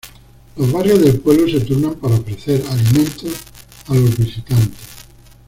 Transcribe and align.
Los 0.55 0.71
barrios 0.71 0.99
del 0.99 1.19
pueblo 1.19 1.47
se 1.47 1.63
turnan 1.63 1.93
para 1.93 2.15
ofrecer 2.15 2.63
alimentos 2.71 3.33
a 3.85 3.93
los 3.93 4.17
visitantes. 4.17 4.79